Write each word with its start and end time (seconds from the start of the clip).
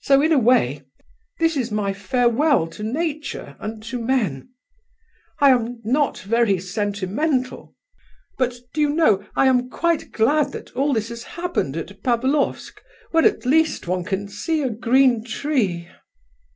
So, 0.00 0.22
in 0.22 0.30
a 0.30 0.38
way, 0.38 0.84
this 1.40 1.56
is 1.56 1.72
my 1.72 1.92
farewell 1.92 2.68
to 2.68 2.84
nature 2.84 3.56
and 3.58 3.82
to 3.82 3.98
men. 3.98 4.50
I 5.40 5.50
am 5.50 5.80
not 5.82 6.18
very 6.20 6.60
sentimental, 6.60 7.74
but 8.38 8.60
do 8.72 8.80
you 8.80 8.90
know, 8.90 9.26
I 9.34 9.48
am 9.48 9.68
quite 9.68 10.12
glad 10.12 10.52
that 10.52 10.70
all 10.76 10.92
this 10.92 11.08
has 11.08 11.24
happened 11.24 11.76
at 11.76 12.00
Pavlofsk, 12.04 12.80
where 13.10 13.24
at 13.24 13.44
least 13.44 13.88
one 13.88 14.04
can 14.04 14.28
see 14.28 14.62
a 14.62 14.70
green 14.70 15.24
tree." 15.24 15.88